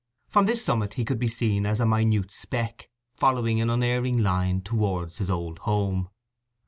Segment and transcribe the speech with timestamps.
[0.27, 4.61] From this summit he could be seen as a minute speck, following an unerring line
[4.61, 6.09] towards his old home.